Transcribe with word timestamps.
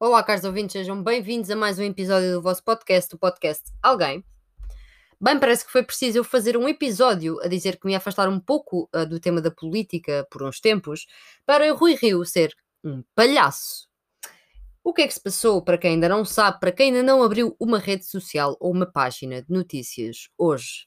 Olá, 0.00 0.22
caros 0.22 0.44
ouvintes, 0.44 0.74
sejam 0.74 1.02
bem-vindos 1.02 1.50
a 1.50 1.56
mais 1.56 1.76
um 1.76 1.82
episódio 1.82 2.34
do 2.34 2.40
vosso 2.40 2.62
podcast, 2.62 3.12
o 3.12 3.18
podcast 3.18 3.64
Alguém. 3.82 4.24
Bem, 5.20 5.40
parece 5.40 5.66
que 5.66 5.72
foi 5.72 5.82
preciso 5.82 6.18
eu 6.18 6.22
fazer 6.22 6.56
um 6.56 6.68
episódio 6.68 7.40
a 7.40 7.48
dizer 7.48 7.80
que 7.80 7.84
me 7.84 7.96
afastar 7.96 8.28
um 8.28 8.38
pouco 8.38 8.88
uh, 8.94 9.04
do 9.04 9.18
tema 9.18 9.40
da 9.42 9.50
política 9.50 10.24
por 10.30 10.44
uns 10.44 10.60
tempos, 10.60 11.04
para 11.44 11.74
o 11.74 11.76
Rui 11.76 11.96
Rio 11.96 12.24
ser 12.24 12.54
um 12.84 13.02
palhaço. 13.12 13.88
O 14.84 14.94
que 14.94 15.02
é 15.02 15.08
que 15.08 15.14
se 15.14 15.20
passou, 15.20 15.60
para 15.64 15.76
quem 15.76 15.94
ainda 15.94 16.08
não 16.08 16.24
sabe, 16.24 16.60
para 16.60 16.70
quem 16.70 16.94
ainda 16.94 17.02
não 17.02 17.20
abriu 17.20 17.56
uma 17.58 17.80
rede 17.80 18.06
social 18.06 18.56
ou 18.60 18.70
uma 18.70 18.86
página 18.86 19.42
de 19.42 19.50
notícias 19.50 20.28
hoje? 20.38 20.86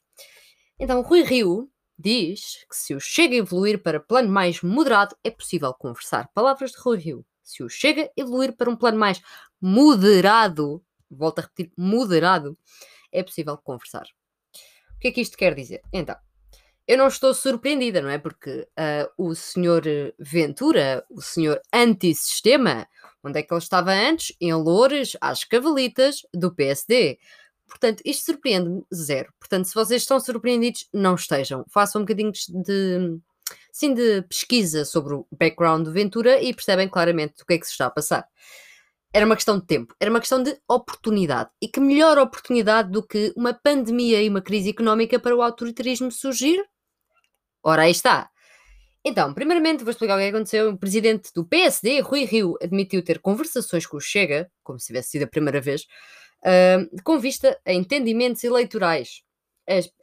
Então, 0.80 1.02
Rui 1.02 1.24
Rio 1.24 1.70
diz 2.00 2.66
que 2.70 2.78
se 2.78 2.96
o 2.96 3.00
Chega 3.02 3.36
a 3.36 3.40
evoluir 3.40 3.84
para 3.84 4.00
plano 4.00 4.30
mais 4.30 4.62
moderado, 4.62 5.18
é 5.22 5.30
possível 5.30 5.74
conversar. 5.74 6.30
Palavras 6.34 6.72
de 6.72 6.78
Rui 6.80 6.98
Rio. 6.98 7.26
Se 7.52 7.64
o 7.64 7.70
Chega 7.70 8.10
evoluir 8.16 8.56
para 8.56 8.70
um 8.70 8.76
plano 8.76 8.98
mais 8.98 9.22
moderado, 9.60 10.84
volto 11.10 11.40
a 11.40 11.42
repetir, 11.42 11.72
moderado, 11.78 12.58
é 13.12 13.22
possível 13.22 13.58
conversar. 13.58 14.06
O 14.96 15.00
que 15.00 15.10
é 15.10 15.12
que 15.12 15.22
isto 15.22 15.38
quer 15.38 15.54
dizer? 15.54 15.82
Então, 15.92 16.16
eu 16.88 16.98
não 16.98 17.08
estou 17.08 17.34
surpreendida, 17.34 18.02
não 18.02 18.10
é? 18.10 18.18
Porque 18.18 18.68
uh, 18.78 19.12
o 19.18 19.36
senhor 19.36 19.84
Ventura, 20.18 21.06
o 21.10 21.22
senhor 21.22 21.62
antissistema, 21.74 22.88
onde 23.24 23.40
é 23.40 23.44
que 23.44 23.54
ele 23.54 23.62
estava 23.62 23.92
antes? 23.92 24.36
Em 24.40 24.54
Loures, 24.54 25.18
às 25.20 25.44
cavalitas 25.44 26.22
do 26.34 26.54
PSD. 26.54 27.20
Portanto, 27.68 28.02
isto 28.06 28.26
surpreende-me 28.26 28.84
zero. 28.94 29.34
Portanto, 29.40 29.66
se 29.66 29.76
vocês 29.76 30.02
estão 30.02 30.20
surpreendidos, 30.20 30.88
não 30.94 31.16
estejam. 31.16 31.66
Façam 31.70 32.02
um 32.02 32.06
bocadinho 32.06 32.32
de, 32.32 33.20
sim, 33.72 33.94
de 33.94 34.22
pesquisa 34.24 34.86
sobre 34.86 35.14
o 35.14 35.28
background 35.32 35.86
do 35.86 35.92
Ventura 35.92 36.42
e 36.42 36.54
percebem 36.54 36.88
claramente 36.88 37.42
o 37.42 37.46
que 37.46 37.54
é 37.54 37.58
que 37.58 37.66
se 37.66 37.72
está 37.72 37.88
a 37.88 37.92
passar. 37.92 38.26
Era 39.14 39.26
uma 39.26 39.36
questão 39.36 39.60
de 39.60 39.66
tempo, 39.66 39.94
era 40.00 40.10
uma 40.10 40.20
questão 40.20 40.42
de 40.42 40.58
oportunidade. 40.68 41.50
E 41.62 41.68
que 41.68 41.80
melhor 41.80 42.18
oportunidade 42.18 42.90
do 42.92 43.06
que 43.06 43.34
uma 43.36 43.54
pandemia 43.54 44.22
e 44.22 44.30
uma 44.30 44.42
crise 44.42 44.70
económica 44.70 45.20
para 45.20 45.36
o 45.36 45.42
autoritarismo 45.42 46.12
surgir? 46.12 46.64
Ora, 47.64 47.84
aí 47.84 47.92
está. 47.92 48.30
Então, 49.04 49.34
primeiramente 49.34 49.84
vou 49.84 49.92
explicar 49.92 50.16
o 50.16 50.20
que 50.20 50.28
aconteceu. 50.28 50.70
O 50.70 50.78
presidente 50.78 51.32
do 51.34 51.44
PSD, 51.44 52.02
Rui 52.02 52.24
Rio, 52.24 52.56
admitiu 52.62 53.04
ter 53.04 53.20
conversações 53.20 53.86
com 53.86 53.98
o 53.98 54.02
Chega, 54.02 54.50
como 54.64 54.80
se 54.80 54.88
tivesse 54.88 55.10
sido 55.12 55.24
a 55.24 55.28
primeira 55.28 55.60
vez, 55.60 55.88
uh, 56.46 57.04
com 57.04 57.20
vista 57.20 57.60
a 57.66 57.74
entendimentos 57.74 58.44
eleitorais. 58.44 59.24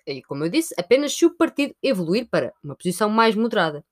E, 0.07 0.23
como 0.23 0.45
eu 0.45 0.49
disse, 0.49 0.75
apenas 0.79 1.13
se 1.13 1.27
o 1.27 1.37
partido 1.37 1.75
evoluir 1.83 2.29
para 2.31 2.53
uma 2.63 2.77
posição 2.77 3.09
mais 3.09 3.35
moderada. 3.35 3.85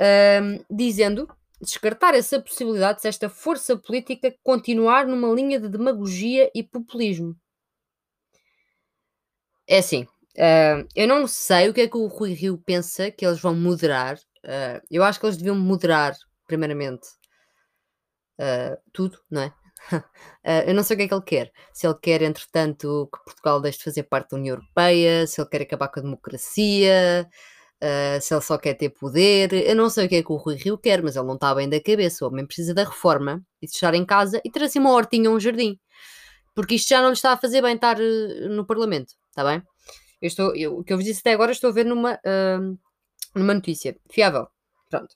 Uh, 0.00 0.64
dizendo 0.68 1.28
descartar 1.60 2.14
essa 2.14 2.40
possibilidade 2.40 3.00
se 3.00 3.08
esta 3.08 3.28
força 3.28 3.76
política 3.76 4.34
continuar 4.42 5.06
numa 5.06 5.32
linha 5.32 5.58
de 5.58 5.68
demagogia 5.68 6.50
e 6.54 6.62
populismo. 6.62 7.36
É 9.66 9.78
assim, 9.78 10.02
uh, 10.02 10.86
eu 10.94 11.08
não 11.08 11.26
sei 11.26 11.68
o 11.68 11.74
que 11.74 11.80
é 11.80 11.88
que 11.88 11.96
o 11.96 12.06
Rui 12.06 12.34
Rio 12.34 12.58
pensa 12.58 13.10
que 13.10 13.24
eles 13.24 13.40
vão 13.40 13.54
moderar. 13.54 14.16
Uh, 14.44 14.80
eu 14.90 15.02
acho 15.02 15.18
que 15.18 15.26
eles 15.26 15.38
deviam 15.38 15.56
moderar, 15.56 16.14
primeiramente, 16.46 17.06
uh, 18.38 18.76
tudo, 18.92 19.18
não 19.30 19.42
é? 19.42 19.54
Uh, 19.92 20.02
eu 20.66 20.74
não 20.74 20.82
sei 20.82 20.94
o 20.94 20.98
que 20.98 21.04
é 21.04 21.08
que 21.08 21.14
ele 21.14 21.22
quer. 21.22 21.52
Se 21.72 21.86
ele 21.86 21.96
quer, 22.00 22.22
entretanto, 22.22 23.08
que 23.12 23.24
Portugal 23.24 23.60
deixe 23.60 23.78
de 23.78 23.84
fazer 23.84 24.04
parte 24.04 24.30
da 24.30 24.36
União 24.36 24.56
Europeia, 24.56 25.26
se 25.26 25.40
ele 25.40 25.48
quer 25.48 25.62
acabar 25.62 25.88
com 25.88 26.00
a 26.00 26.02
democracia, 26.02 27.28
uh, 27.82 28.20
se 28.20 28.34
ele 28.34 28.40
só 28.40 28.58
quer 28.58 28.74
ter 28.74 28.90
poder. 28.90 29.52
Eu 29.52 29.76
não 29.76 29.90
sei 29.90 30.06
o 30.06 30.08
que 30.08 30.16
é 30.16 30.22
que 30.22 30.32
o 30.32 30.36
Rui 30.36 30.56
Rio 30.56 30.78
quer, 30.78 31.02
mas 31.02 31.16
ele 31.16 31.26
não 31.26 31.34
está 31.34 31.54
bem 31.54 31.68
da 31.68 31.80
cabeça. 31.80 32.24
O 32.24 32.28
homem 32.28 32.46
precisa 32.46 32.74
da 32.74 32.84
reforma 32.84 33.44
e 33.62 33.66
de 33.66 33.72
estar 33.72 33.94
em 33.94 34.04
casa 34.04 34.40
e 34.44 34.50
ter 34.50 34.62
assim 34.62 34.78
uma 34.78 34.92
hortinha 34.92 35.30
ou 35.30 35.36
um 35.36 35.40
jardim. 35.40 35.78
Porque 36.54 36.76
isto 36.76 36.88
já 36.88 37.00
não 37.00 37.08
lhe 37.08 37.14
está 37.14 37.32
a 37.32 37.36
fazer 37.36 37.62
bem 37.62 37.74
estar 37.74 37.98
uh, 37.98 38.48
no 38.50 38.66
Parlamento, 38.66 39.14
está 39.28 39.44
bem? 39.44 39.62
Eu 40.22 40.28
estou, 40.28 40.56
eu, 40.56 40.78
o 40.78 40.84
que 40.84 40.92
eu 40.92 40.96
vos 40.96 41.04
disse 41.04 41.20
até 41.20 41.32
agora 41.32 41.52
estou 41.52 41.70
a 41.70 41.72
ver 41.72 41.84
numa, 41.84 42.18
numa 43.34 43.52
notícia 43.52 43.94
fiável. 44.10 44.48
Pronto. 44.88 45.14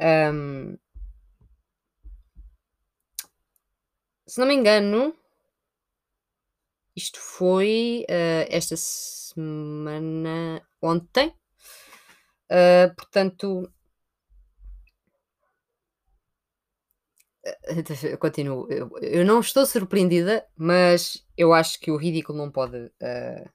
Um, 0.00 0.78
se 4.28 4.38
não 4.38 4.46
me 4.46 4.54
engano, 4.54 5.14
isto 6.94 7.18
foi 7.18 8.04
uh, 8.10 8.46
esta 8.50 8.76
semana 8.76 10.62
ontem. 10.82 11.34
Uh, 12.50 12.94
portanto, 12.94 13.72
eu 18.04 18.18
continuo. 18.18 18.66
Eu, 18.70 18.90
eu, 19.00 19.24
não 19.24 19.40
estou 19.40 19.64
surpreendida, 19.64 20.46
mas 20.56 21.24
eu 21.36 21.52
acho 21.54 21.80
que 21.80 21.90
o 21.90 21.96
ridículo 21.96 22.38
não 22.38 22.50
pode. 22.50 22.76
Uh, 22.76 23.48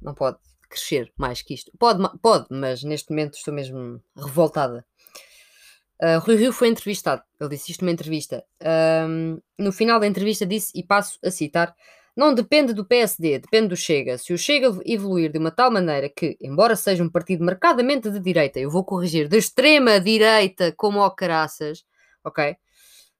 não 0.00 0.14
pode 0.14 0.38
crescer 0.68 1.12
mais 1.18 1.42
que 1.42 1.54
isto. 1.54 1.72
Pode, 1.78 2.00
pode, 2.20 2.46
mas 2.50 2.84
neste 2.84 3.10
momento 3.10 3.34
estou 3.34 3.52
mesmo 3.52 4.00
revoltada. 4.16 4.86
Uh, 6.02 6.18
Rui 6.20 6.36
Rio 6.36 6.52
foi 6.52 6.68
entrevistado, 6.68 7.22
ele 7.38 7.50
disse 7.50 7.72
isto 7.72 7.82
numa 7.82 7.92
entrevista. 7.92 8.42
Um, 9.06 9.38
no 9.58 9.70
final 9.70 10.00
da 10.00 10.06
entrevista 10.06 10.46
disse, 10.46 10.72
e 10.74 10.82
passo 10.82 11.18
a 11.22 11.30
citar: 11.30 11.76
Não 12.16 12.32
depende 12.32 12.72
do 12.72 12.86
PSD, 12.86 13.38
depende 13.38 13.68
do 13.68 13.76
Chega. 13.76 14.16
Se 14.16 14.32
o 14.32 14.38
Chega 14.38 14.68
evoluir 14.86 15.30
de 15.30 15.38
uma 15.38 15.50
tal 15.50 15.70
maneira 15.70 16.08
que, 16.08 16.38
embora 16.40 16.74
seja 16.74 17.04
um 17.04 17.10
partido 17.10 17.44
marcadamente 17.44 18.10
de 18.10 18.18
direita, 18.18 18.58
eu 18.58 18.70
vou 18.70 18.82
corrigir, 18.82 19.28
de 19.28 19.36
extrema 19.36 20.00
direita, 20.00 20.72
como 20.74 21.02
ao 21.02 21.14
caraças, 21.14 21.84
ok? 22.24 22.56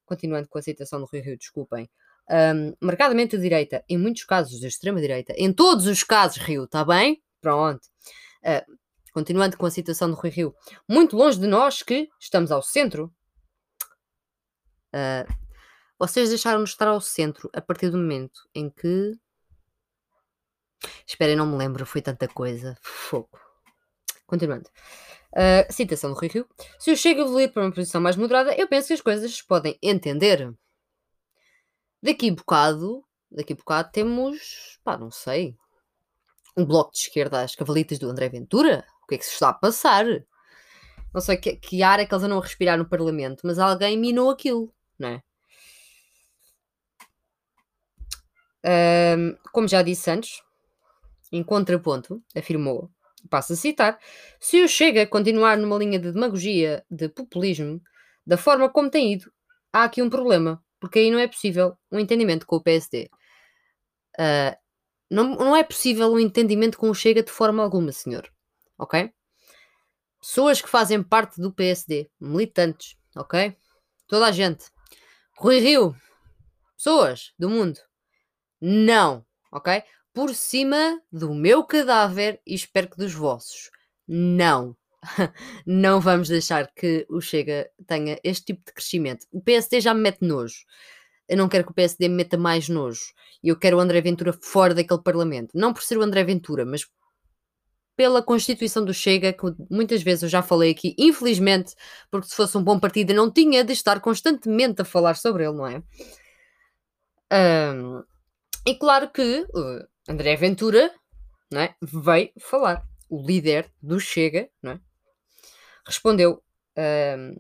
Continuando 0.07 0.49
com 0.49 0.59
a 0.59 0.63
citação 0.63 1.01
do 1.01 1.07
Rui 1.07 1.21
Rio, 1.21 1.37
desculpem. 1.37 1.87
Um, 2.31 2.73
marcadamente 2.81 3.37
de 3.37 3.43
direita, 3.43 3.85
em 3.89 3.99
muitos 3.99 4.25
casos 4.25 4.59
de 4.59 4.67
extrema 4.67 5.01
direita, 5.01 5.35
em 5.37 5.53
todos 5.53 5.87
os 5.87 6.03
casos, 6.03 6.39
Rio, 6.39 6.65
está 6.65 6.83
bem? 6.83 7.21
Pronto. 7.43 7.83
Uh, 8.43 8.80
continuando 9.13 9.57
com 9.57 9.67
a 9.67 9.71
citação 9.71 10.09
do 10.11 10.17
Rui 10.17 10.31
Rio, 10.31 10.55
muito 10.89 11.17
longe 11.17 11.39
de 11.39 11.47
nós 11.47 11.83
que 11.83 12.09
estamos 12.19 12.51
ao 12.51 12.63
centro. 12.63 13.13
Uh, 14.95 15.31
vocês 15.99 16.31
deixaram-nos 16.31 16.71
estar 16.71 16.89
ao 16.89 17.01
centro 17.01 17.51
a 17.53 17.61
partir 17.61 17.91
do 17.91 17.99
momento 17.99 18.49
em 18.55 18.71
que. 18.71 19.13
Esperem, 21.07 21.37
não 21.37 21.47
me 21.47 21.57
lembro, 21.57 21.85
foi 21.85 22.01
tanta 22.01 22.27
coisa. 22.27 22.77
Fogo. 22.81 23.39
Continuando. 24.27 24.69
Uh, 25.33 25.71
citação 25.71 26.11
do 26.13 26.19
Rui 26.19 26.29
Rio. 26.29 26.49
Se 26.79 26.91
o 26.91 26.97
Chega 26.97 27.21
a 27.21 27.25
evoluir 27.25 27.53
para 27.53 27.63
uma 27.63 27.73
posição 27.73 28.01
mais 28.01 28.17
moderada, 28.17 28.55
eu 28.55 28.67
penso 28.67 28.89
que 28.89 28.95
as 28.95 29.01
coisas 29.01 29.35
se 29.35 29.47
podem 29.47 29.79
entender. 29.83 30.53
Daqui 32.03 32.31
a 32.31 32.35
bocado, 32.35 33.05
daqui 33.31 33.53
a 33.53 33.57
bocado 33.57 33.91
temos, 33.93 34.81
pá, 34.83 34.97
não 34.97 35.11
sei, 35.11 35.55
um 36.57 36.65
bloco 36.65 36.93
de 36.93 36.99
esquerda 36.99 37.43
às 37.43 37.55
cavalitas 37.55 37.99
do 37.99 38.09
André 38.09 38.29
Ventura? 38.29 38.87
Que 39.11 39.17
é 39.17 39.19
que 39.19 39.25
se 39.27 39.33
está 39.33 39.51
a 39.51 39.55
passar? 39.55 40.07
Não 41.13 41.21
sei 41.21 41.37
que, 41.37 41.57
que 41.57 41.83
ar 41.83 42.01
é 42.01 42.07
que 42.07 42.15
eles 42.15 42.25
andam 42.25 42.39
a 42.39 42.43
respirar 42.43 42.79
no 42.79 42.89
Parlamento, 42.89 43.43
mas 43.45 43.59
alguém 43.59 43.99
minou 43.99 44.31
aquilo, 44.31 44.73
não 44.99 45.09
é? 45.09 45.23
Um, 49.17 49.37
como 49.53 49.67
já 49.67 49.83
disse 49.83 50.11
antes, 50.11 50.43
em 51.33 51.43
contraponto, 51.43 52.23
afirmou, 52.37 52.91
passo 53.29 53.55
a 53.55 53.57
citar, 53.57 53.99
se 54.39 54.63
o 54.63 54.69
Chega 54.69 55.07
continuar 55.07 55.57
numa 55.57 55.79
linha 55.79 55.99
de 55.99 56.13
demagogia, 56.13 56.85
de 56.91 57.09
populismo, 57.09 57.83
da 58.27 58.37
forma 58.37 58.69
como 58.69 58.91
tem 58.91 59.15
ido, 59.15 59.33
há 59.73 59.85
aqui 59.85 60.03
um 60.03 60.11
problema, 60.11 60.63
porque 60.79 61.01
aí 61.01 61.11
não 61.11 61.19
é 61.19 61.27
possível 61.27 61.77
um 61.91 61.99
entendimento 61.99 62.47
com 62.47 62.57
o 62.57 62.63
PSD. 62.63 63.11
Uh, 64.19 64.57
não, 65.11 65.35
não 65.37 65.57
é 65.57 65.65
possível 65.65 66.13
um 66.13 66.21
entendimento 66.21 66.79
com 66.79 66.91
o 66.91 66.95
Chega 66.95 67.23
de 67.23 67.33
forma 67.33 67.63
alguma, 67.63 67.91
senhor 67.93 68.31
ok? 68.81 69.13
Pessoas 70.21 70.61
que 70.61 70.69
fazem 70.69 71.03
parte 71.03 71.41
do 71.41 71.53
PSD, 71.53 72.11
militantes, 72.19 72.97
ok? 73.15 73.57
Toda 74.09 74.27
a 74.27 74.33
gente. 74.33 74.67
Rui 75.37 75.59
Rio, 75.59 75.95
pessoas 76.77 77.33
do 77.39 77.49
mundo. 77.49 77.79
Não, 78.61 79.25
ok? 79.53 79.83
Por 80.13 80.35
cima 80.35 81.01
do 81.13 81.33
meu 81.35 81.63
cadáver 81.65 82.41
e 82.47 82.55
espero 82.55 82.89
que 82.89 82.97
dos 82.97 83.15
vossos. 83.15 83.71
Não. 84.09 84.77
Não 85.65 86.01
vamos 86.01 86.29
deixar 86.29 86.71
que 86.75 87.07
o 87.09 87.21
Chega 87.21 87.71
tenha 87.87 88.19
este 88.25 88.47
tipo 88.47 88.63
de 88.67 88.73
crescimento. 88.73 89.27
O 89.31 89.41
PSD 89.41 89.81
já 89.81 89.95
me 89.95 90.03
mete 90.03 90.23
nojo. 90.23 90.65
Eu 91.27 91.37
não 91.37 91.49
quero 91.49 91.65
que 91.65 91.71
o 91.71 91.75
PSD 91.75 92.09
me 92.09 92.17
meta 92.17 92.37
mais 92.37 92.69
nojo. 92.69 93.01
Eu 93.43 93.57
quero 93.57 93.77
o 93.77 93.81
André 93.81 94.01
Ventura 94.01 94.33
fora 94.33 94.75
daquele 94.75 95.01
Parlamento. 95.01 95.53
Não 95.55 95.73
por 95.73 95.83
ser 95.83 95.97
o 95.97 96.03
André 96.03 96.25
Ventura, 96.25 96.67
mas 96.67 96.85
pela 98.01 98.23
Constituição 98.23 98.83
do 98.83 98.95
Chega, 98.95 99.31
que 99.31 99.45
muitas 99.71 100.03
vezes 100.03 100.23
eu 100.23 100.29
já 100.31 100.41
falei 100.41 100.71
aqui, 100.71 100.95
infelizmente, 100.97 101.75
porque 102.11 102.29
se 102.29 102.35
fosse 102.35 102.57
um 102.57 102.65
bom 102.65 102.81
partido 102.81 103.13
não 103.13 103.31
tinha 103.31 103.63
de 103.63 103.75
estar 103.75 104.01
constantemente 104.01 104.81
a 104.81 104.87
falar 104.87 105.17
sobre 105.17 105.45
ele, 105.45 105.53
não 105.53 105.67
é? 105.67 105.83
Um, 107.31 108.03
e 108.67 108.75
claro 108.75 109.11
que 109.11 109.47
uh, 109.55 109.87
André 110.09 110.35
Ventura 110.35 110.91
não 111.53 111.61
é, 111.61 111.75
veio 111.83 112.31
falar. 112.39 112.83
O 113.07 113.21
líder 113.21 113.71
do 113.83 114.01
Chega 114.01 114.49
não 114.63 114.73
é, 114.73 114.81
respondeu 115.85 116.43
um, 116.79 117.37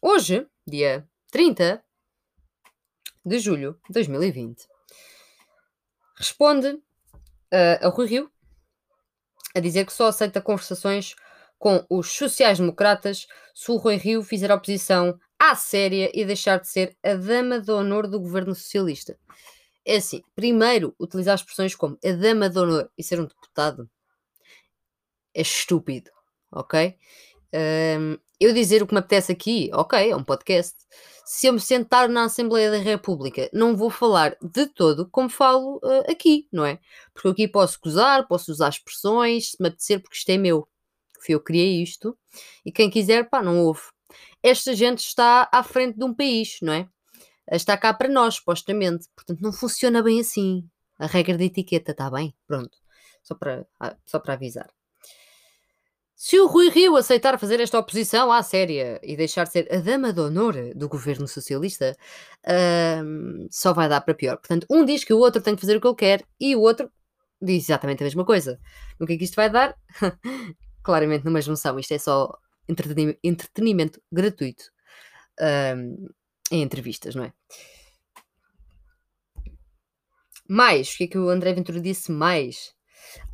hoje, 0.00 0.46
dia 0.64 1.04
30 1.32 1.82
de 3.24 3.38
julho 3.40 3.80
de 3.88 3.94
2020, 3.94 4.64
responde 6.16 6.68
uh, 6.68 7.84
a 7.84 7.88
Rui 7.88 8.06
Rio 8.06 8.30
a 9.56 9.60
dizer 9.60 9.86
que 9.86 9.92
só 9.92 10.08
aceita 10.08 10.42
conversações 10.42 11.16
com 11.58 11.82
os 11.88 12.12
sociais-democratas 12.12 13.26
se 13.54 13.70
o 13.70 13.76
Rui 13.76 13.96
Rio 13.96 14.22
fizer 14.22 14.52
oposição 14.52 15.18
à 15.38 15.54
séria 15.54 16.10
e 16.12 16.26
deixar 16.26 16.60
de 16.60 16.68
ser 16.68 16.94
a 17.02 17.14
dama 17.14 17.58
de 17.58 17.70
honor 17.70 18.06
do 18.06 18.20
governo 18.20 18.54
socialista. 18.54 19.18
É 19.82 19.96
assim, 19.96 20.22
primeiro, 20.34 20.94
utilizar 21.00 21.36
expressões 21.36 21.74
como 21.74 21.98
a 22.04 22.12
dama 22.12 22.50
de 22.50 22.58
honor 22.58 22.90
e 22.98 23.02
ser 23.02 23.18
um 23.18 23.24
deputado 23.24 23.88
é 25.34 25.40
estúpido, 25.40 26.10
ok? 26.52 26.94
Um, 27.54 28.18
eu 28.40 28.52
dizer 28.52 28.82
o 28.82 28.86
que 28.86 28.94
me 28.94 29.00
apetece 29.00 29.32
aqui, 29.32 29.70
ok, 29.72 30.10
é 30.10 30.16
um 30.16 30.22
podcast. 30.22 30.74
Se 31.24 31.46
eu 31.46 31.52
me 31.52 31.60
sentar 31.60 32.08
na 32.08 32.24
Assembleia 32.24 32.70
da 32.70 32.78
República, 32.78 33.50
não 33.52 33.76
vou 33.76 33.90
falar 33.90 34.36
de 34.40 34.66
todo 34.66 35.08
como 35.10 35.28
falo 35.28 35.78
uh, 35.82 36.10
aqui, 36.10 36.46
não 36.52 36.64
é? 36.64 36.78
Porque 37.12 37.28
aqui 37.28 37.48
posso 37.48 37.78
gozar, 37.82 38.28
posso 38.28 38.52
usar 38.52 38.68
expressões, 38.68 39.50
se 39.50 39.56
me 39.60 39.68
apetecer, 39.68 40.00
porque 40.00 40.16
isto 40.16 40.30
é 40.30 40.38
meu. 40.38 40.68
Fui 41.20 41.34
eu 41.34 41.40
que 41.40 41.46
criei 41.46 41.82
isto. 41.82 42.16
E 42.64 42.70
quem 42.70 42.90
quiser, 42.90 43.28
pá, 43.28 43.42
não 43.42 43.64
ouve. 43.64 43.82
Esta 44.42 44.74
gente 44.74 45.00
está 45.00 45.48
à 45.52 45.62
frente 45.62 45.98
de 45.98 46.04
um 46.04 46.14
país, 46.14 46.58
não 46.62 46.72
é? 46.72 46.88
Está 47.50 47.76
cá 47.76 47.92
para 47.94 48.08
nós, 48.08 48.36
supostamente. 48.36 49.08
Portanto, 49.14 49.40
não 49.40 49.52
funciona 49.52 50.02
bem 50.02 50.20
assim. 50.20 50.68
A 50.98 51.06
regra 51.06 51.36
de 51.36 51.44
etiqueta, 51.44 51.92
está 51.92 52.10
bem? 52.10 52.34
Pronto. 52.46 52.78
Só 53.22 53.34
para, 53.34 53.66
ah, 53.80 53.96
só 54.06 54.20
para 54.20 54.34
avisar. 54.34 54.75
Se 56.18 56.40
o 56.40 56.46
Rui 56.46 56.70
Rio 56.70 56.96
aceitar 56.96 57.38
fazer 57.38 57.60
esta 57.60 57.78
oposição 57.78 58.32
à 58.32 58.42
séria 58.42 58.98
e 59.02 59.14
deixar 59.14 59.44
de 59.44 59.52
ser 59.52 59.68
a 59.70 59.76
dama 59.76 60.14
de 60.14 60.20
honor 60.20 60.54
do 60.74 60.88
governo 60.88 61.28
socialista, 61.28 61.94
uh, 62.42 63.46
só 63.50 63.74
vai 63.74 63.86
dar 63.86 64.00
para 64.00 64.14
pior. 64.14 64.38
Portanto, 64.38 64.66
um 64.70 64.82
diz 64.82 65.04
que 65.04 65.12
o 65.12 65.18
outro 65.18 65.42
tem 65.42 65.54
que 65.54 65.60
fazer 65.60 65.76
o 65.76 65.80
que 65.80 65.86
ele 65.86 65.94
quer 65.94 66.24
e 66.40 66.56
o 66.56 66.62
outro 66.62 66.90
diz 67.40 67.64
exatamente 67.64 68.02
a 68.02 68.06
mesma 68.06 68.24
coisa. 68.24 68.58
O 68.98 69.06
que 69.06 69.12
é 69.12 69.18
que 69.18 69.24
isto 69.24 69.36
vai 69.36 69.50
dar? 69.50 69.76
Claramente 70.82 71.26
numa 71.26 71.42
junção. 71.42 71.78
Isto 71.78 71.92
é 71.92 71.98
só 71.98 72.34
entretenimento, 72.66 73.18
entretenimento 73.22 74.02
gratuito 74.10 74.64
uh, 75.38 76.10
em 76.50 76.62
entrevistas, 76.62 77.14
não 77.14 77.24
é? 77.24 77.32
Mais, 80.48 80.94
o 80.94 80.96
que 80.96 81.04
é 81.04 81.08
que 81.08 81.18
o 81.18 81.28
André 81.28 81.52
Ventura 81.52 81.78
disse 81.78 82.10
mais? 82.10 82.74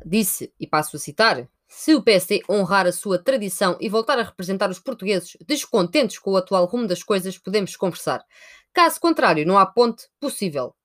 Disse, 0.05 0.53
e 0.59 0.67
passo 0.67 0.97
a 0.97 0.99
citar, 0.99 1.47
se 1.75 1.95
o 1.95 2.03
PSD 2.03 2.43
honrar 2.47 2.85
a 2.85 2.91
sua 2.91 3.17
tradição 3.17 3.75
e 3.81 3.89
voltar 3.89 4.19
a 4.19 4.23
representar 4.23 4.69
os 4.69 4.79
portugueses 4.79 5.35
descontentes 5.45 6.19
com 6.19 6.31
o 6.31 6.37
atual 6.37 6.65
rumo 6.65 6.87
das 6.87 7.01
coisas, 7.01 7.37
podemos 7.37 7.75
conversar. 7.75 8.23
Caso 8.71 9.01
contrário, 9.01 9.45
não 9.45 9.57
há 9.57 9.65
ponte 9.65 10.07
possível. 10.19 10.75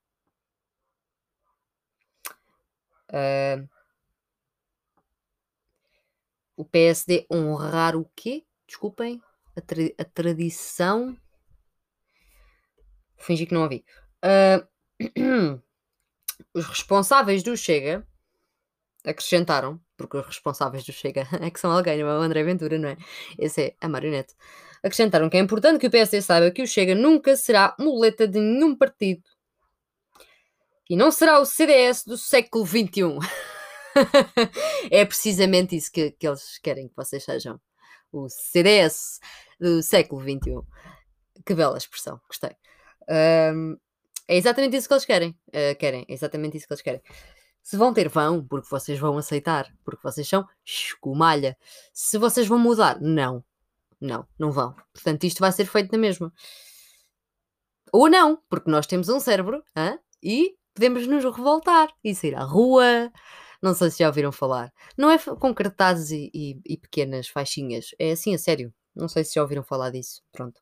Uh... 3.12 3.69
O 6.56 6.64
PSD 6.64 7.26
honrar 7.31 7.94
o 7.94 8.11
quê? 8.17 8.44
Desculpem. 8.67 9.23
A, 9.55 9.61
tra 9.61 9.82
a 9.99 10.05
tradição. 10.05 11.17
Fingi 13.19 13.44
que 13.44 13.55
não 13.55 13.62
ouvi. 13.62 13.85
Uh... 14.25 15.61
Os 16.55 16.67
responsáveis 16.67 17.43
do 17.43 17.56
Chega 17.56 18.08
acrescentaram 19.05 19.81
porque 19.99 20.17
os 20.17 20.27
responsáveis 20.27 20.85
do 20.85 20.93
Chega 20.93 21.27
é 21.43 21.50
que 21.50 21.61
são 21.61 21.71
alguém, 21.71 21.99
não 21.99 22.09
é 22.09 22.19
o 22.19 22.23
André 22.23 22.43
Ventura, 22.45 22.79
não 22.79 22.89
é? 22.89 22.97
Esse 23.39 23.62
é 23.62 23.75
a 23.81 23.89
marionete. 23.89 24.35
Acrescentaram 24.83 25.29
que 25.29 25.37
é 25.37 25.41
importante 25.41 25.81
que 25.81 25.89
o 25.89 25.91
PSD 25.91 26.23
saiba 26.23 26.50
que 26.53 26.62
o 26.62 26.67
Chega 26.67 26.95
nunca 26.95 27.37
será 27.37 27.75
muleta 27.79 28.27
de 28.27 28.39
nenhum 28.39 28.75
partido. 28.77 29.25
E 30.89 30.97
não 30.97 31.11
será 31.11 31.39
o 31.41 31.45
CDS 31.45 32.05
do 32.05 32.17
século 32.17 32.65
XXI. 32.65 33.19
é 34.91 35.05
precisamente 35.05 35.77
isso 35.77 35.91
que, 35.93 36.12
que 36.12 36.27
eles 36.27 36.59
querem 36.59 36.89
que 36.89 36.97
vocês 36.97 37.25
sejam. 37.25 37.61
O 38.11 38.29
CDS 38.29 39.19
do 39.61 39.83
século 39.83 40.23
XXI. 40.23 40.62
Que 41.45 41.55
bela 41.55 41.77
expressão, 41.77 42.21
gostei. 42.27 42.53
Um, 43.11 43.77
é 44.27 44.37
exatamente 44.37 44.77
isso 44.77 44.87
que 44.87 44.95
eles 44.95 45.05
querem. 45.05 45.31
Uh, 45.49 45.77
querem, 45.79 46.06
é 46.09 46.12
exatamente 46.12 46.56
isso 46.56 46.67
que 46.67 46.73
eles 46.73 46.83
querem. 46.83 47.03
Se 47.69 47.76
vão 47.76 47.93
ter, 47.93 48.09
vão, 48.09 48.43
porque 48.43 48.67
vocês 48.70 48.99
vão 48.99 49.19
aceitar, 49.19 49.70
porque 49.85 50.00
vocês 50.03 50.26
são 50.26 50.49
escumalha. 50.65 51.55
Se 51.93 52.17
vocês 52.17 52.49
vão 52.49 52.59
mudar, 52.59 52.99
não. 52.99 53.44
Não, 54.00 54.26
não 54.38 54.50
vão. 54.50 54.75
Portanto, 54.91 55.25
isto 55.25 55.41
vai 55.41 55.53
ser 55.53 55.67
feito 55.67 55.93
na 55.93 55.99
mesma. 55.99 56.32
Ou 57.93 58.09
não, 58.09 58.43
porque 58.49 58.70
nós 58.70 58.87
temos 58.87 59.11
um 59.11 59.20
cérebro 59.20 59.62
hein? 59.76 59.99
e 60.23 60.56
podemos 60.73 61.06
nos 61.06 61.23
revoltar 61.25 61.91
e 62.03 62.15
sair 62.15 62.37
à 62.37 62.43
rua. 62.43 63.12
Não 63.61 63.75
sei 63.75 63.91
se 63.91 63.99
já 63.99 64.06
ouviram 64.06 64.32
falar. 64.32 64.73
Não 64.97 65.11
é 65.11 65.19
com 65.19 65.55
cartazes 65.55 66.11
e, 66.11 66.31
e, 66.32 66.59
e 66.64 66.79
pequenas 66.79 67.29
faixinhas. 67.29 67.91
É 67.99 68.12
assim, 68.12 68.35
a 68.35 68.38
sério. 68.38 68.73
Não 68.97 69.09
sei 69.09 69.25
se 69.25 69.35
já 69.35 69.43
ouviram 69.43 69.62
falar 69.62 69.91
disso. 69.91 70.23
Pronto. 70.32 70.59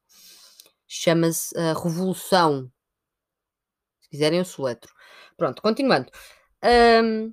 Chama-se 0.88 1.56
a 1.56 1.72
Revolução. 1.72 2.68
Se 4.00 4.08
quiserem, 4.08 4.40
eu 4.40 4.44
soletro. 4.44 4.92
Pronto, 5.36 5.62
continuando. 5.62 6.10
Um, 6.64 7.32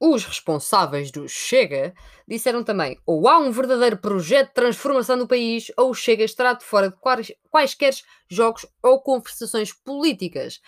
os 0.00 0.24
responsáveis 0.24 1.10
do 1.10 1.28
Chega 1.28 1.92
disseram 2.26 2.64
também: 2.64 2.98
ou 3.04 3.28
há 3.28 3.38
um 3.38 3.52
verdadeiro 3.52 3.98
projeto 3.98 4.48
de 4.48 4.54
transformação 4.54 5.18
do 5.18 5.28
país, 5.28 5.70
ou 5.76 5.90
o 5.90 5.94
Chega 5.94 6.24
estará 6.24 6.54
de 6.54 6.64
fora 6.64 6.88
de 6.90 6.96
quais, 6.96 7.32
quaisquer 7.50 7.94
jogos 8.30 8.66
ou 8.82 9.02
conversações 9.02 9.72
políticas. 9.72 10.60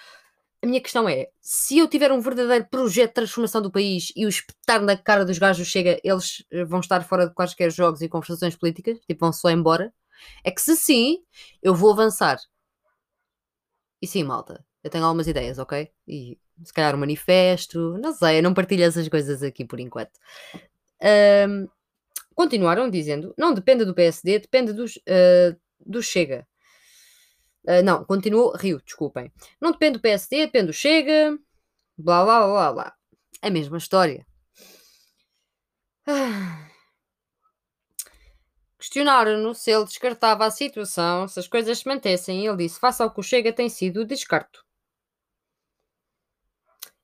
A 0.62 0.66
minha 0.66 0.80
questão 0.80 1.08
é: 1.08 1.28
se 1.40 1.78
eu 1.78 1.88
tiver 1.88 2.12
um 2.12 2.20
verdadeiro 2.20 2.66
projeto 2.70 3.08
de 3.08 3.14
transformação 3.14 3.62
do 3.62 3.70
país 3.72 4.12
e 4.14 4.26
o 4.26 4.28
espetar 4.28 4.82
na 4.82 4.96
cara 4.96 5.24
dos 5.24 5.38
gajos 5.38 5.66
Chega, 5.66 5.98
eles 6.04 6.44
vão 6.68 6.80
estar 6.80 7.02
fora 7.04 7.26
de 7.26 7.34
quaisquer 7.34 7.70
jogos 7.70 8.02
e 8.02 8.08
conversações 8.08 8.54
políticas? 8.56 8.98
Tipo, 9.06 9.20
vão 9.20 9.32
só 9.32 9.50
embora? 9.50 9.92
É 10.44 10.50
que 10.50 10.60
se 10.60 10.76
sim, 10.76 11.18
eu 11.62 11.74
vou 11.74 11.92
avançar. 11.92 12.38
E 14.02 14.06
sim, 14.06 14.22
malta, 14.24 14.64
eu 14.82 14.90
tenho 14.90 15.04
algumas 15.04 15.26
ideias, 15.26 15.58
ok? 15.58 15.90
E 16.06 16.38
se 16.64 16.72
calhar 16.72 16.94
um 16.94 16.98
manifesto, 16.98 17.96
não 17.98 18.12
sei, 18.12 18.38
eu 18.38 18.42
não 18.42 18.54
partilho 18.54 18.84
essas 18.84 19.08
coisas 19.08 19.42
aqui 19.42 19.64
por 19.64 19.80
enquanto. 19.80 20.18
Um, 21.48 21.68
continuaram 22.34 22.90
dizendo, 22.90 23.34
não 23.38 23.54
depende 23.54 23.84
do 23.84 23.94
PSD, 23.94 24.40
depende 24.40 24.72
dos, 24.72 24.96
uh, 24.96 25.56
do 25.84 26.02
Chega. 26.02 26.46
Uh, 27.64 27.82
não, 27.84 28.04
continuou 28.04 28.56
Rio, 28.56 28.80
desculpem. 28.84 29.32
Não 29.60 29.72
depende 29.72 29.98
do 29.98 30.02
PSD, 30.02 30.46
depende 30.46 30.66
do 30.66 30.72
Chega, 30.72 31.38
blá 31.96 32.24
blá 32.24 32.46
blá 32.46 32.72
blá. 32.72 32.94
A 33.40 33.50
mesma 33.50 33.78
história. 33.78 34.26
Ah. 36.06 36.68
Questionaram-no 38.78 39.54
se 39.54 39.70
ele 39.70 39.84
descartava 39.84 40.44
a 40.44 40.50
situação, 40.50 41.28
se 41.28 41.38
as 41.38 41.46
coisas 41.46 41.78
se 41.78 41.86
mantessem, 41.86 42.42
e 42.42 42.48
ele 42.48 42.56
disse: 42.56 42.80
faça 42.80 43.06
o 43.06 43.10
que 43.10 43.20
o 43.20 43.22
Chega 43.22 43.52
tem 43.52 43.68
sido, 43.68 44.04
descarto. 44.04 44.64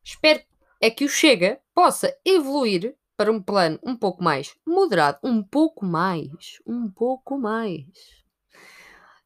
Espero 0.08 0.42
é 0.80 0.90
que 0.90 1.04
o 1.04 1.08
Chega 1.08 1.60
possa 1.74 2.16
evoluir 2.24 2.96
para 3.14 3.30
um 3.30 3.42
plano 3.42 3.78
um 3.82 3.94
pouco 3.94 4.24
mais 4.24 4.56
moderado, 4.66 5.18
um 5.22 5.42
pouco 5.42 5.84
mais, 5.84 6.62
um 6.66 6.90
pouco 6.90 7.36
mais. 7.36 7.84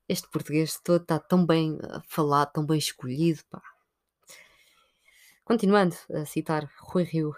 Este 0.09 0.29
português 0.29 0.81
todo 0.83 1.01
está 1.03 1.21
tão 1.21 1.47
bem 1.47 1.79
falado, 2.09 2.55
tão 2.55 2.67
bem 2.67 2.79
escolhido, 2.79 3.45
pá. 3.49 3.63
Continuando 5.45 5.95
a 6.15 6.25
citar 6.27 6.69
Rui 6.81 7.05
Rio. 7.05 7.33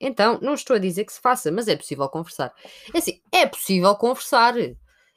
Então, 0.00 0.40
não 0.42 0.54
estou 0.54 0.74
a 0.74 0.80
dizer 0.80 1.04
que 1.04 1.12
se 1.12 1.20
faça, 1.20 1.52
mas 1.52 1.68
é 1.68 1.76
possível 1.76 2.08
conversar. 2.08 2.52
É 2.92 2.98
assim, 2.98 3.22
é 3.30 3.46
possível 3.46 3.94
conversar 3.94 4.54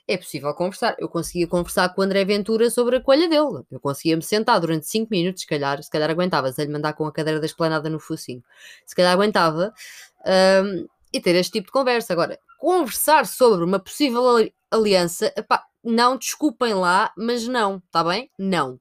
é 0.09 0.17
possível 0.17 0.51
conversar. 0.55 0.95
Eu 0.97 1.07
conseguia 1.07 1.47
conversar 1.47 1.89
com 1.89 2.01
o 2.01 2.03
André 2.03 2.25
Ventura 2.25 2.71
sobre 2.71 2.95
a 2.95 3.01
colha 3.01 3.29
dele. 3.29 3.63
Eu 3.69 3.79
conseguia 3.79 4.15
me 4.15 4.23
sentar 4.23 4.59
durante 4.59 4.87
5 4.87 5.07
minutos, 5.11 5.41
se 5.43 5.47
calhar, 5.47 5.81
se 5.83 5.89
calhar 5.89 6.09
aguentava, 6.09 6.51
se 6.51 6.59
ele 6.59 6.71
mandar 6.71 6.93
com 6.93 7.05
a 7.05 7.11
cadeira 7.11 7.39
da 7.39 7.45
esplanada 7.45 7.89
no 7.91 7.99
focinho. 7.99 8.43
Se 8.87 8.95
calhar 8.95 9.13
aguentava 9.13 9.71
um, 10.65 10.87
e 11.13 11.21
ter 11.21 11.35
este 11.35 11.51
tipo 11.53 11.67
de 11.67 11.71
conversa. 11.71 12.11
Agora, 12.13 12.39
conversar 12.57 13.27
sobre 13.27 13.63
uma 13.63 13.79
possível 13.79 14.23
aliança, 14.71 15.31
epá, 15.37 15.63
não, 15.83 16.17
desculpem 16.17 16.73
lá, 16.73 17.13
mas 17.15 17.47
não, 17.47 17.77
está 17.77 18.03
bem? 18.03 18.31
Não. 18.37 18.79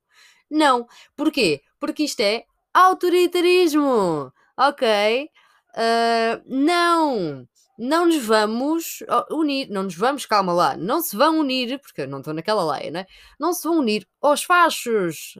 Não. 0.50 0.86
Porquê? 1.14 1.60
Porque 1.78 2.04
isto 2.04 2.20
é 2.20 2.44
autoritarismo. 2.72 4.32
Ok? 4.56 5.30
Uh, 5.74 6.42
não 6.46 7.46
não 7.78 8.06
nos 8.06 8.24
vamos 8.24 8.98
unir, 9.30 9.68
não 9.70 9.84
nos 9.84 9.94
vamos, 9.94 10.26
calma 10.26 10.52
lá, 10.52 10.76
não 10.76 11.00
se 11.00 11.16
vão 11.16 11.38
unir, 11.38 11.78
porque 11.80 12.02
eu 12.02 12.08
não 12.08 12.18
estou 12.18 12.34
naquela 12.34 12.76
lei, 12.76 12.90
né? 12.90 13.06
Não 13.38 13.52
se 13.52 13.62
vão 13.68 13.78
unir 13.78 14.06
aos 14.20 14.42
fachos. 14.42 15.38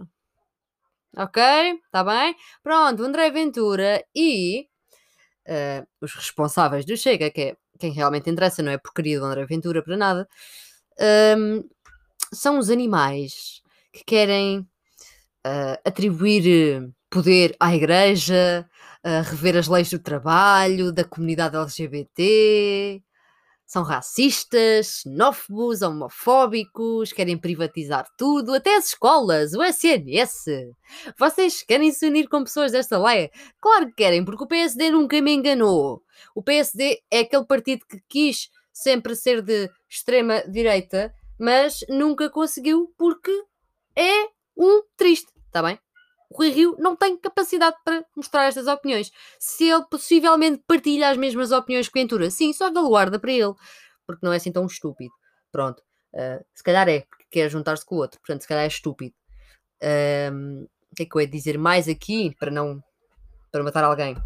Ok? 1.16 1.42
Está 1.42 2.04
bem? 2.04 2.36
Pronto, 2.62 3.02
André 3.02 3.30
Ventura 3.30 4.04
e 4.14 4.68
uh, 5.48 5.86
os 6.00 6.14
responsáveis 6.14 6.84
do 6.84 6.96
Chega, 6.96 7.30
que 7.30 7.40
é 7.40 7.56
quem 7.78 7.92
realmente 7.92 8.30
interessa, 8.30 8.62
não 8.62 8.72
é 8.72 8.78
porcaria 8.78 9.18
do 9.18 9.24
André 9.24 9.44
Ventura 9.46 9.82
para 9.82 9.96
nada, 9.96 10.28
hum, 11.36 11.64
são 12.32 12.58
os 12.58 12.70
animais 12.70 13.62
que 13.92 14.04
querem 14.04 14.60
uh, 14.60 15.78
atribuir 15.84 16.88
poder 17.10 17.56
à 17.58 17.74
igreja, 17.74 18.68
uh, 19.04 19.22
rever 19.30 19.56
as 19.56 19.68
leis 19.68 19.90
do 19.90 19.98
trabalho, 19.98 20.92
da 20.92 21.04
comunidade 21.04 21.56
LGBT, 21.56 23.02
são 23.68 23.82
racistas, 23.82 25.02
xenófobos, 25.02 25.82
homofóbicos, 25.82 27.12
querem 27.12 27.36
privatizar 27.36 28.08
tudo, 28.16 28.54
até 28.54 28.76
as 28.76 28.86
escolas, 28.86 29.52
o 29.52 29.62
SNS. 29.62 30.72
Vocês 31.18 31.62
querem 31.62 31.92
se 31.92 32.06
unir 32.06 32.28
com 32.30 32.42
pessoas 32.44 32.72
desta 32.72 32.98
lei? 32.98 33.30
Claro 33.60 33.88
que 33.88 33.96
querem, 33.96 34.24
porque 34.24 34.44
o 34.44 34.46
PSD 34.46 34.90
nunca 34.90 35.20
me 35.20 35.34
enganou. 35.34 36.02
O 36.34 36.42
PSD 36.42 37.02
é 37.10 37.20
aquele 37.20 37.44
partido 37.44 37.84
que 37.86 38.00
quis 38.08 38.48
sempre 38.72 39.14
ser 39.14 39.42
de 39.42 39.70
extrema 39.86 40.42
direita, 40.48 41.12
mas 41.38 41.80
nunca 41.90 42.30
conseguiu 42.30 42.90
porque 42.96 43.32
é 43.94 44.28
um 44.56 44.82
triste, 44.96 45.30
está 45.46 45.62
bem? 45.62 45.78
O 46.30 46.36
Rui 46.36 46.50
Rio 46.50 46.76
não 46.78 46.94
tem 46.94 47.16
capacidade 47.16 47.76
para 47.84 48.04
mostrar 48.14 48.46
estas 48.46 48.66
opiniões. 48.66 49.10
Se 49.38 49.64
ele 49.68 49.84
possivelmente 49.90 50.62
partilha 50.66 51.10
as 51.10 51.16
mesmas 51.16 51.52
opiniões 51.52 51.88
que 51.88 51.98
Ventura, 51.98 52.30
sim, 52.30 52.52
só 52.52 52.70
guarda 52.70 53.18
para 53.18 53.32
ele, 53.32 53.54
porque 54.06 54.24
não 54.24 54.32
é 54.32 54.36
assim 54.36 54.52
tão 54.52 54.66
estúpido. 54.66 55.12
Pronto. 55.50 55.82
Uh, 56.14 56.44
se 56.54 56.62
calhar 56.62 56.88
é, 56.88 57.00
porque 57.00 57.24
quer 57.30 57.48
juntar-se 57.50 57.84
com 57.84 57.96
o 57.96 57.98
outro, 57.98 58.20
portanto, 58.20 58.42
se 58.42 58.48
calhar 58.48 58.64
é 58.64 58.68
estúpido. 58.68 59.14
Uh, 59.82 60.64
o 60.90 60.94
que 60.96 61.02
é 61.02 61.06
que 61.06 61.16
eu 61.16 61.20
ia 61.20 61.26
dizer 61.26 61.58
mais 61.58 61.88
aqui 61.88 62.34
para 62.38 62.50
não 62.50 62.82
para 63.50 63.62
matar 63.62 63.84
alguém? 63.84 64.16